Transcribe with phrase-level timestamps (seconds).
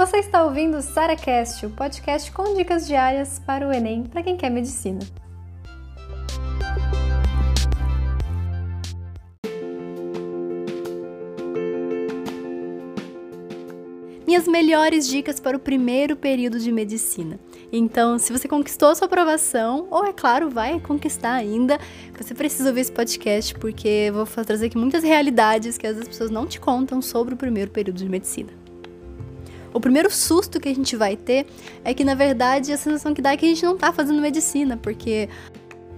[0.00, 4.34] Você está ouvindo o SaraCast, o podcast com dicas diárias para o Enem para quem
[4.34, 4.98] quer medicina.
[14.26, 17.38] Minhas melhores dicas para o primeiro período de medicina.
[17.70, 21.78] Então, se você conquistou sua aprovação, ou é claro, vai conquistar ainda,
[22.16, 26.08] você precisa ouvir esse podcast porque eu vou trazer aqui muitas realidades que às vezes
[26.08, 28.59] as pessoas não te contam sobre o primeiro período de medicina.
[29.72, 31.46] O primeiro susto que a gente vai ter
[31.84, 34.20] é que, na verdade, a sensação que dá é que a gente não tá fazendo
[34.20, 35.28] medicina, porque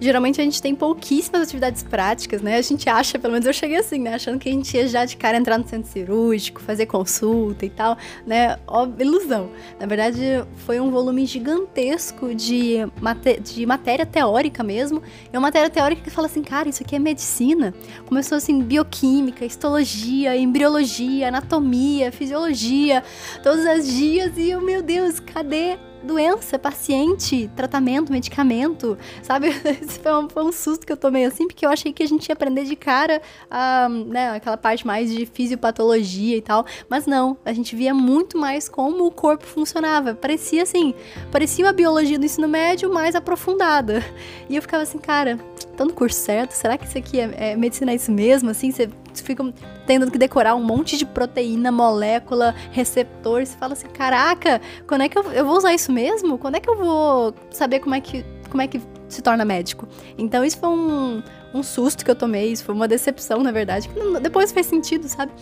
[0.01, 2.57] geralmente a gente tem pouquíssimas atividades práticas, né?
[2.57, 4.15] A gente acha, pelo menos eu cheguei assim, né?
[4.15, 7.71] Achando que a gente ia já de cara entrar no centro cirúrgico, fazer consulta e
[7.71, 7.97] tal,
[8.27, 8.57] né?
[8.67, 9.51] Ó, ilusão.
[9.79, 15.03] Na verdade, foi um volume gigantesco de, mate de matéria teórica mesmo.
[15.33, 17.75] É uma matéria teórica que fala assim, cara, isso aqui é medicina.
[18.07, 23.03] Começou assim, bioquímica, histologia, embriologia, anatomia, fisiologia,
[23.43, 29.49] todos os dias, e eu, meu Deus, cadê doença, paciente, tratamento, medicamento, sabe?
[29.83, 32.07] Esse foi um, foi um, susto que eu tomei assim, porque eu achei que a
[32.07, 37.07] gente ia aprender de cara a, né, aquela parte mais de fisiopatologia e tal, mas
[37.07, 40.15] não, a gente via muito mais como o corpo funcionava.
[40.15, 40.95] Parecia assim,
[41.31, 44.03] parecia uma biologia do ensino médio mais aprofundada.
[44.49, 45.39] E eu ficava assim, cara,
[45.77, 46.53] tô no curso certo?
[46.53, 48.51] Será que isso aqui é, é medicina é isso mesmo?
[48.51, 48.89] Assim, você
[49.21, 49.45] fica
[49.87, 53.45] tendo que decorar um monte de proteína, molécula, receptor.
[53.45, 56.39] Você fala assim, caraca, quando é que eu, eu vou usar isso mesmo?
[56.39, 59.89] Quando é que eu vou saber como é que, como é que se torna médico?
[60.17, 63.89] Então isso foi um, um susto que eu tomei, isso foi uma decepção, na verdade,
[63.89, 65.33] que depois fez sentido, sabe?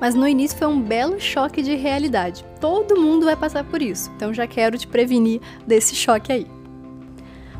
[0.00, 2.44] Mas no início foi um belo choque de realidade.
[2.58, 6.46] Todo mundo vai passar por isso, então já quero te prevenir desse choque aí.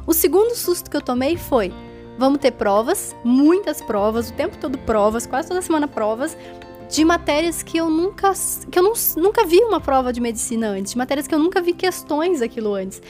[0.07, 1.73] O segundo susto que eu tomei foi:
[2.21, 6.37] Vamos ter provas, muitas provas, o tempo todo provas, quase toda semana provas,
[6.87, 8.35] de matérias que eu nunca
[8.71, 11.63] que eu não, nunca vi uma prova de medicina antes, de matérias que eu nunca
[11.63, 13.01] vi questões daquilo antes.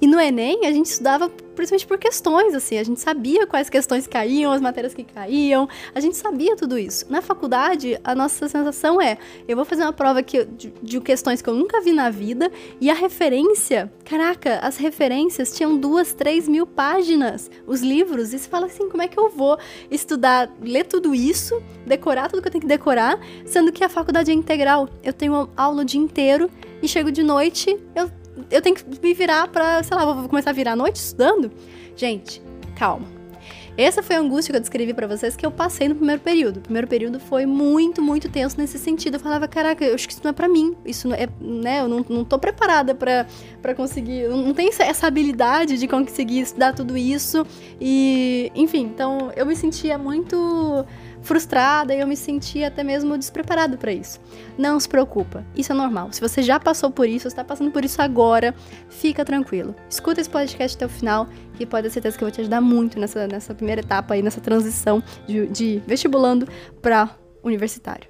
[0.00, 4.06] E no Enem, a gente estudava principalmente por questões, assim, a gente sabia quais questões
[4.06, 7.04] caíam, as matérias que caíam, a gente sabia tudo isso.
[7.10, 11.42] Na faculdade, a nossa sensação é: eu vou fazer uma prova que, de, de questões
[11.42, 12.50] que eu nunca vi na vida,
[12.80, 18.48] e a referência, caraca, as referências tinham duas, três mil páginas, os livros, e você
[18.48, 19.58] fala assim: como é que eu vou
[19.90, 24.30] estudar, ler tudo isso, decorar tudo que eu tenho que decorar, sendo que a faculdade
[24.30, 24.88] é integral?
[25.02, 26.50] Eu tenho aula o dia inteiro
[26.82, 28.10] e chego de noite, eu
[28.50, 31.50] eu tenho que me virar pra, sei lá, vou começar a virar à noite estudando?
[31.96, 32.42] Gente,
[32.76, 33.20] calma.
[33.76, 36.58] Essa foi a angústia que eu descrevi para vocês que eu passei no primeiro período.
[36.58, 39.14] O primeiro período foi muito, muito tenso nesse sentido.
[39.14, 40.76] Eu falava, caraca, eu acho que isso não é para mim.
[40.84, 41.80] Isso não é, né?
[41.80, 44.28] Eu não, não tô preparada para conseguir.
[44.28, 47.46] Não tenho essa habilidade de conseguir estudar tudo isso.
[47.80, 50.84] E, enfim, então eu me sentia muito
[51.22, 54.20] frustrada e eu me sentia até mesmo despreparado para isso.
[54.58, 56.12] Não se preocupa, isso é normal.
[56.12, 58.54] Se você já passou por isso, está passando por isso agora,
[58.88, 59.74] fica tranquilo.
[59.88, 62.60] Escuta esse podcast até o final, que pode ter certeza que eu vou te ajudar
[62.60, 66.48] muito nessa, nessa primeira etapa aí, nessa transição de, de vestibulando
[66.80, 67.10] para
[67.42, 68.08] universitário.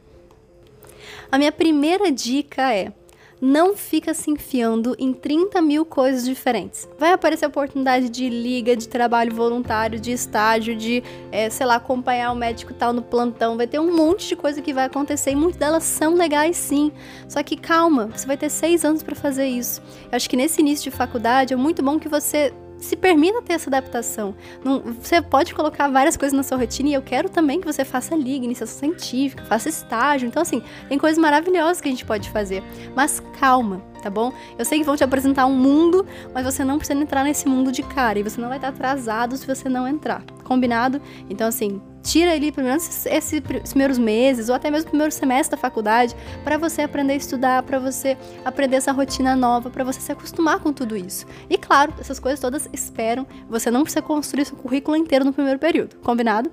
[1.30, 2.92] A minha primeira dica é
[3.40, 6.88] não fica se enfiando em 30 mil coisas diferentes.
[6.98, 11.02] Vai aparecer oportunidade de liga, de trabalho voluntário, de estágio, de,
[11.32, 13.56] é, sei lá, acompanhar o médico tal no plantão.
[13.56, 16.92] Vai ter um monte de coisa que vai acontecer e muitas delas são legais sim.
[17.28, 19.80] Só que calma, você vai ter seis anos para fazer isso.
[20.10, 23.52] Eu acho que nesse início de faculdade é muito bom que você se permita ter
[23.52, 24.34] essa adaptação.
[24.64, 27.84] Não, você pode colocar várias coisas na sua rotina e eu quero também que você
[27.84, 30.26] faça liga, iniciação científica, faça estágio.
[30.26, 32.62] Então, assim, tem coisas maravilhosas que a gente pode fazer.
[32.96, 34.32] Mas calma, tá bom?
[34.58, 37.70] Eu sei que vão te apresentar um mundo, mas você não precisa entrar nesse mundo
[37.70, 40.24] de cara e você não vai estar atrasado se você não entrar.
[40.50, 41.00] Combinado?
[41.28, 45.52] Então, assim, tira ali pelo menos esses primeiros meses ou até mesmo o primeiro semestre
[45.52, 46.12] da faculdade
[46.42, 50.58] para você aprender a estudar, para você aprender essa rotina nova, para você se acostumar
[50.58, 51.24] com tudo isso.
[51.48, 55.60] E claro, essas coisas todas esperam, você não precisa construir seu currículo inteiro no primeiro
[55.60, 56.50] período, combinado?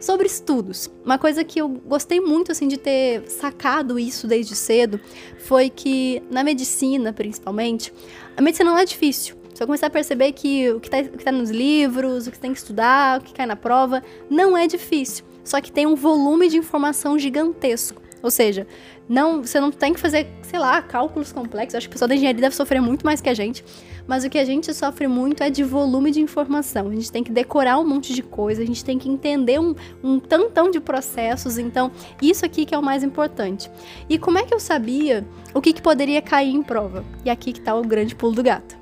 [0.00, 4.98] Sobre estudos, uma coisa que eu gostei muito assim de ter sacado isso desde cedo
[5.40, 7.92] foi que na medicina, principalmente,
[8.34, 9.36] a medicina não é difícil.
[9.58, 12.52] Você vai começar a perceber que o que está tá nos livros, o que tem
[12.52, 15.24] que estudar, o que cai na prova, não é difícil.
[15.42, 18.00] Só que tem um volume de informação gigantesco.
[18.22, 18.68] Ou seja,
[19.08, 21.74] não, você não tem que fazer, sei lá, cálculos complexos.
[21.74, 23.64] Acho que o pessoal da engenharia deve sofrer muito mais que a gente.
[24.06, 26.86] Mas o que a gente sofre muito é de volume de informação.
[26.86, 29.74] A gente tem que decorar um monte de coisa, a gente tem que entender um,
[30.04, 31.58] um tantão de processos.
[31.58, 31.90] Então,
[32.22, 33.68] isso aqui que é o mais importante.
[34.08, 37.04] E como é que eu sabia o que, que poderia cair em prova?
[37.24, 38.77] E aqui que está o grande pulo do gato.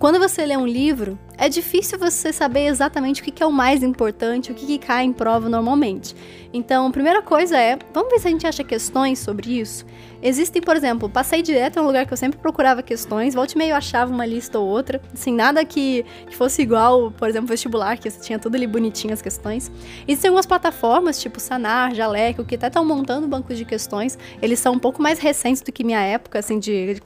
[0.00, 3.82] Quando você lê um livro, é difícil você saber exatamente o que é o mais
[3.82, 6.14] importante, o que cai em prova normalmente.
[6.52, 9.86] Então, a primeira coisa é, vamos ver se a gente acha questões sobre isso.
[10.22, 13.70] Existem, por exemplo, passei direto é um lugar que eu sempre procurava questões, volte meio
[13.70, 17.96] eu achava uma lista ou outra, assim, nada que, que fosse igual, por exemplo, vestibular,
[17.96, 19.70] que tinha tudo ali bonitinho as questões.
[20.06, 24.74] Existem algumas plataformas, tipo Sanar, Jaleco, que até estão montando bancos de questões, eles são
[24.74, 27.00] um pouco mais recentes do que minha época, assim, de, de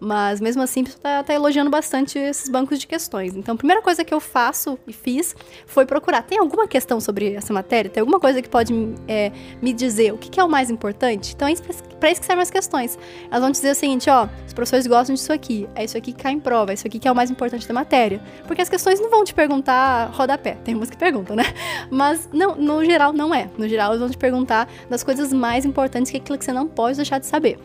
[0.00, 3.36] mas mesmo assim, tá, tá elogiando bastante esses bancos de questões.
[3.36, 5.34] Então, a primeira coisa que eu faço e fiz
[5.66, 7.90] foi procurar, tem alguma questão sobre essa matéria?
[7.90, 8.72] Tem alguma coisa que pode
[9.08, 11.32] é, me dizer o que, é o mais importante?
[11.34, 11.54] Então, é
[11.98, 12.98] para isso que servem as questões.
[13.30, 16.22] Elas vão dizer o seguinte, ó, os professores gostam disso aqui, é isso aqui que
[16.22, 18.20] cai em prova, é isso aqui que é o mais importante da matéria.
[18.46, 21.44] Porque as questões não vão te perguntar rodapé, tem umas que perguntam, né?
[21.90, 23.48] Mas não, no geral não é.
[23.56, 26.52] No geral eles vão te perguntar das coisas mais importantes, que é aquilo que você
[26.52, 27.58] não pode deixar de saber.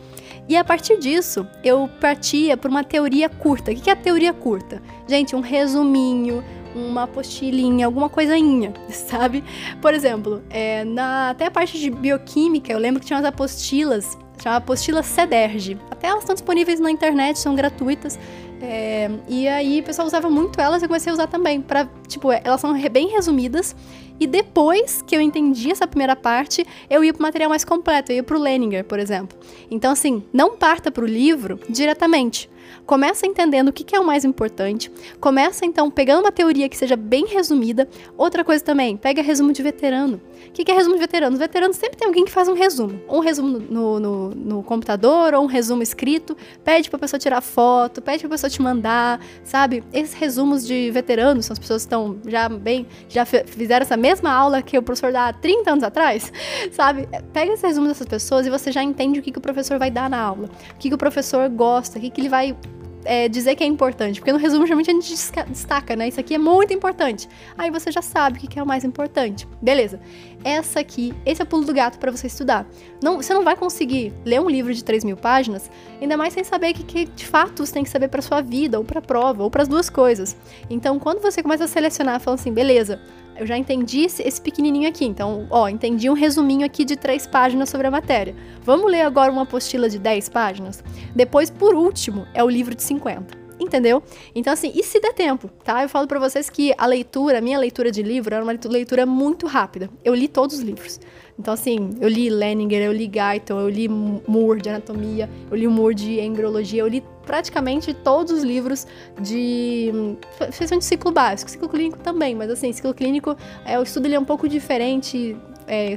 [0.48, 3.70] E a partir disso, eu partia por uma teoria curta.
[3.70, 4.80] O que é a teoria curta?
[5.06, 6.42] Gente, um resuminho,
[6.74, 9.44] uma apostilinha, alguma coisinha, sabe?
[9.82, 14.16] Por exemplo, é, na, até a parte de bioquímica, eu lembro que tinha umas apostilas
[14.40, 15.76] chama apostila CEDERJ.
[15.90, 18.18] Até elas estão disponíveis na internet, são gratuitas.
[18.60, 21.60] É, e aí o pessoal usava muito elas e eu comecei a usar também.
[21.60, 23.74] Pra, tipo, elas são bem resumidas.
[24.20, 28.16] E depois que eu entendi essa primeira parte, eu ia pro material mais completo, eu
[28.16, 29.36] ia pro Leninger, por exemplo.
[29.70, 32.48] Então, assim, não parta pro livro diretamente.
[32.86, 34.90] Começa entendendo o que é o mais importante.
[35.20, 37.88] Começa então pegando uma teoria que seja bem resumida.
[38.16, 40.20] Outra coisa também, pega resumo de veterano.
[40.48, 41.34] O que é resumo de veterano?
[41.34, 43.00] Os veteranos sempre tem alguém que faz um resumo.
[43.08, 46.36] Um resumo no, no, no computador ou um resumo escrito.
[46.64, 49.84] Pede pra pessoa tirar foto, pede pra pessoa te mandar, sabe?
[49.92, 54.32] Esses resumos de veteranos são as pessoas que estão já bem, já fizeram essa mesma
[54.32, 56.32] aula que o professor dá há 30 anos atrás,
[56.72, 57.08] sabe?
[57.32, 59.90] Pega esse resumo dessas pessoas e você já entende o que, que o professor vai
[59.90, 60.48] dar na aula.
[60.74, 62.56] O que, que o professor gosta, o que, que ele vai
[63.04, 64.20] é, dizer que é importante.
[64.20, 65.08] Porque no resumo, geralmente a gente
[65.48, 66.08] destaca, né?
[66.08, 67.28] Isso aqui é muito importante.
[67.56, 69.46] Aí você já sabe o que é o mais importante.
[69.60, 70.00] Beleza.
[70.44, 72.66] Essa aqui, esse é o pulo do gato para você estudar.
[73.02, 76.44] Não, você não vai conseguir ler um livro de 3 mil páginas, ainda mais sem
[76.44, 79.02] saber o que, que de fato você tem que saber para sua vida, ou para
[79.02, 80.36] prova, ou para as duas coisas.
[80.70, 83.00] Então, quando você começa a selecionar, falando assim, beleza,
[83.38, 85.04] eu já entendi esse, pequenininho aqui.
[85.04, 88.34] Então, ó, entendi um resuminho aqui de três páginas sobre a matéria.
[88.62, 90.82] Vamos ler agora uma apostila de 10 páginas?
[91.14, 93.48] Depois, por último, é o livro de 50.
[93.60, 94.02] Entendeu?
[94.34, 95.82] Então, assim, e se der tempo, tá?
[95.82, 99.04] Eu falo para vocês que a leitura, a minha leitura de livro, era uma leitura
[99.04, 99.90] muito rápida.
[100.04, 101.00] Eu li todos os livros.
[101.38, 105.68] Então, assim, eu li Leninger, eu li Guyton, eu li Moore de anatomia, eu li
[105.68, 108.86] Moore de embriologia, eu li praticamente todos os livros
[109.20, 109.92] de.
[110.40, 114.18] Especialmente ciclo básico, ciclo clínico também, mas assim, ciclo clínico, é, o estudo ele é
[114.18, 115.36] um pouco diferente,
[115.68, 115.96] é,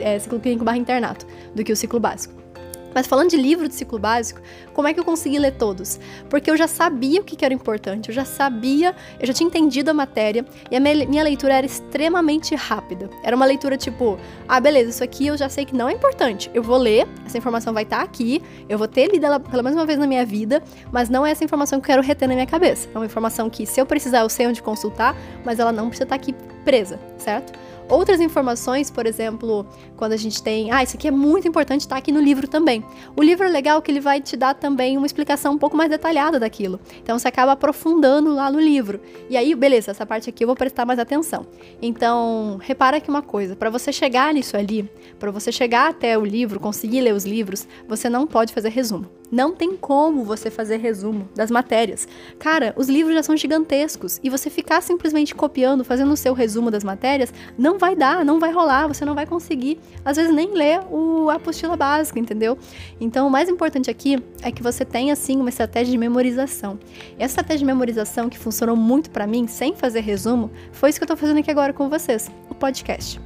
[0.00, 2.39] é, ciclo clínico barra internato, do que o ciclo básico.
[2.94, 4.40] Mas falando de livro de ciclo básico,
[4.72, 5.98] como é que eu consegui ler todos?
[6.28, 9.90] Porque eu já sabia o que era importante, eu já sabia, eu já tinha entendido
[9.90, 13.10] a matéria e a minha leitura era extremamente rápida.
[13.22, 16.50] Era uma leitura tipo, ah, beleza, isso aqui eu já sei que não é importante.
[16.52, 19.62] Eu vou ler, essa informação vai estar tá aqui, eu vou ter lido ela pelo
[19.62, 20.62] menos uma vez na minha vida,
[20.92, 22.88] mas não é essa informação que eu quero reter na minha cabeça.
[22.94, 26.04] É uma informação que, se eu precisar, eu sei onde consultar, mas ela não precisa
[26.04, 26.34] estar tá aqui
[26.64, 27.52] presa, certo?
[27.90, 29.66] Outras informações, por exemplo,
[29.96, 32.84] quando a gente tem, ah, isso aqui é muito importante, tá aqui no livro também.
[33.16, 35.90] O livro é legal que ele vai te dar também uma explicação um pouco mais
[35.90, 36.78] detalhada daquilo.
[37.02, 39.00] Então você acaba aprofundando lá no livro.
[39.28, 41.44] E aí, beleza, essa parte aqui eu vou prestar mais atenção.
[41.82, 46.24] Então, repara aqui uma coisa, para você chegar nisso ali, para você chegar até o
[46.24, 49.19] livro, conseguir ler os livros, você não pode fazer resumo.
[49.30, 52.08] Não tem como você fazer resumo das matérias.
[52.38, 56.70] Cara, os livros já são gigantescos e você ficar simplesmente copiando, fazendo o seu resumo
[56.70, 60.52] das matérias, não vai dar, não vai rolar, você não vai conseguir, às vezes nem
[60.52, 62.58] ler o, a apostila básica, entendeu?
[63.00, 66.78] Então, o mais importante aqui é que você tenha assim uma estratégia de memorização.
[67.18, 70.98] E essa estratégia de memorização que funcionou muito para mim, sem fazer resumo, foi isso
[70.98, 73.18] que eu tô fazendo aqui agora com vocês, podcast.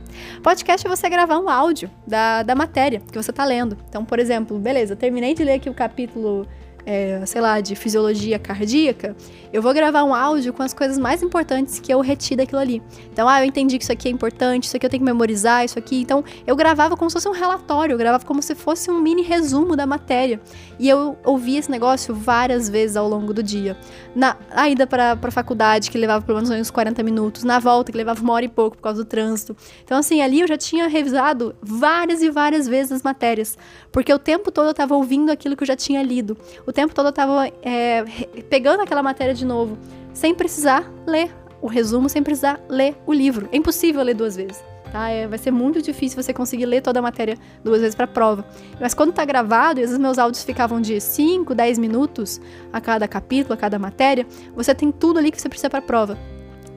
[0.42, 3.76] Podcast é você gravar um áudio da, da matéria que você está lendo.
[3.88, 6.46] Então, por exemplo, beleza, terminei de ler aqui o capítulo
[6.86, 9.16] é, sei lá, de fisiologia cardíaca,
[9.52, 12.82] eu vou gravar um áudio com as coisas mais importantes que eu reti daquilo ali.
[13.12, 15.64] Então, ah, eu entendi que isso aqui é importante, isso aqui eu tenho que memorizar,
[15.64, 16.00] isso aqui.
[16.00, 19.22] Então, eu gravava como se fosse um relatório, eu gravava como se fosse um mini
[19.22, 20.40] resumo da matéria.
[20.78, 23.76] E eu ouvia esse negócio várias vezes ao longo do dia.
[24.14, 27.92] Na a ida para a faculdade, que levava pelo menos uns 40 minutos, na volta,
[27.92, 29.56] que levava uma hora e pouco por causa do trânsito.
[29.84, 33.56] Então, assim, ali eu já tinha revisado várias e várias vezes as matérias,
[33.92, 36.36] porque o tempo todo eu estava ouvindo aquilo que eu já tinha lido.
[36.66, 38.04] O tempo todo eu tava é,
[38.50, 39.78] pegando aquela matéria de novo,
[40.12, 41.30] sem precisar ler
[41.62, 43.48] o resumo, sem precisar ler o livro.
[43.50, 44.62] É impossível ler duas vezes.
[44.92, 45.08] tá?
[45.08, 48.44] É, vai ser muito difícil você conseguir ler toda a matéria duas vezes para prova.
[48.78, 52.40] Mas quando tá gravado, e às vezes meus áudios ficavam de 5, 10 minutos
[52.72, 56.18] a cada capítulo, a cada matéria, você tem tudo ali que você precisa para prova.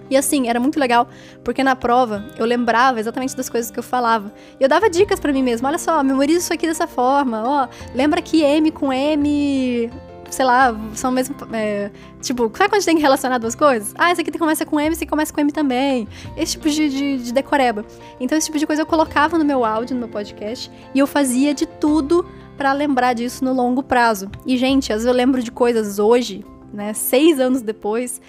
[0.09, 1.07] E assim, era muito legal,
[1.43, 4.33] porque na prova eu lembrava exatamente das coisas que eu falava.
[4.59, 5.69] E eu dava dicas para mim mesma.
[5.69, 7.43] Olha só, memoriza isso aqui dessa forma.
[7.45, 9.89] Ó, lembra que M com M
[10.29, 11.35] sei lá, são mesmo.
[11.53, 13.93] É, tipo, sabe quando a gente tem que relacionar duas coisas?
[13.97, 16.07] Ah, esse aqui começa com M, esse aqui começa com M também.
[16.35, 17.85] Esse tipo de, de, de decoreba.
[18.19, 21.07] Então, esse tipo de coisa eu colocava no meu áudio, no meu podcast, e eu
[21.07, 22.25] fazia de tudo
[22.57, 24.29] para lembrar disso no longo prazo.
[24.45, 28.19] E, gente, às vezes eu lembro de coisas hoje, né, seis anos depois,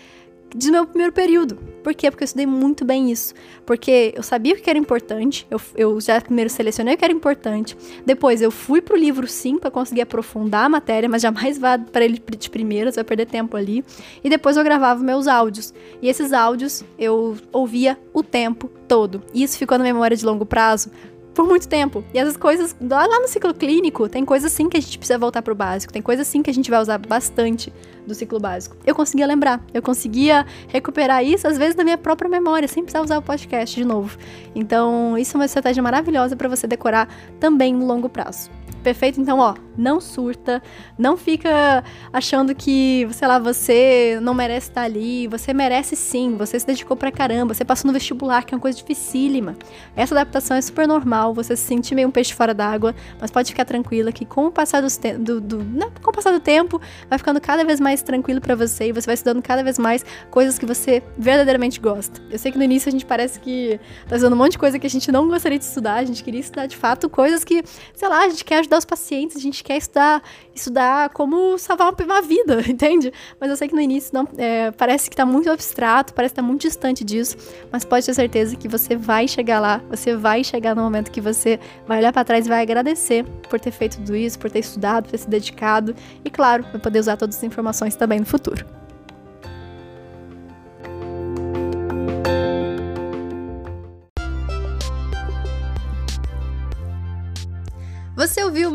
[0.55, 1.57] de meu primeiro período.
[1.83, 2.11] Por quê?
[2.11, 3.35] Porque eu estudei muito bem isso.
[3.65, 7.13] Porque eu sabia o que era importante, eu, eu já primeiro selecionei o que era
[7.13, 11.79] importante, depois eu fui pro livro sim para conseguir aprofundar a matéria, mas jamais vá
[11.79, 13.85] para ele de primeira, você vai perder tempo ali.
[14.23, 15.73] E depois eu gravava meus áudios.
[16.03, 19.23] E esses áudios eu ouvia o tempo todo.
[19.33, 20.91] E isso ficou na memória de longo prazo
[21.39, 22.03] por muito tempo.
[22.13, 25.17] E essas coisas, lá, lá no ciclo clínico, tem coisas sim que a gente precisa
[25.17, 27.73] voltar pro básico, tem coisas sim que a gente vai usar bastante
[28.05, 28.77] do ciclo básico.
[28.85, 33.05] Eu conseguia lembrar, eu conseguia recuperar isso, às vezes, na minha própria memória, sem precisar
[33.05, 34.19] usar o podcast de novo.
[34.53, 38.51] Então, isso é uma estratégia maravilhosa para você decorar também no longo prazo.
[38.83, 39.21] Perfeito?
[39.21, 40.61] Então, ó, não surta,
[40.99, 46.59] não fica achando que, sei lá, você não merece estar ali, você merece sim, você
[46.59, 49.57] se dedicou pra caramba, você passou no vestibular, que é uma coisa dificílima.
[49.95, 53.51] Essa adaptação é super normal, você se sentir meio um peixe fora d'água, mas pode
[53.51, 57.19] ficar tranquila que com o passar do, do, não, com o passar do tempo, vai
[57.19, 60.59] ficando cada vez mais tranquilo para você e você vai estudando cada vez mais coisas
[60.59, 62.21] que você verdadeiramente gosta.
[62.31, 64.79] Eu sei que no início a gente parece que tá estudando um monte de coisa
[64.79, 67.63] que a gente não gostaria de estudar, a gente queria estudar de fato coisas que,
[67.95, 70.23] sei lá, a gente quer ajudar os pacientes, a gente quer estudar,
[70.55, 73.13] estudar como salvar uma vida, entende?
[73.41, 76.37] Mas eu sei que no início não, é, parece que tá muito abstrato, parece que
[76.37, 77.37] tá muito distante disso,
[77.73, 81.21] mas pode ter certeza que você vai chegar lá, você vai chegar no momento que
[81.21, 84.61] você vai olhar para trás e vai agradecer por ter feito tudo isso, por ter
[84.61, 85.95] estudado, por ter se dedicado
[86.25, 88.78] e, claro, vai poder usar todas as informações também no futuro.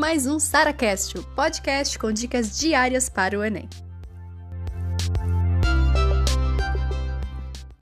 [0.03, 3.69] Mais um SaraCast, o podcast com dicas diárias para o Enem.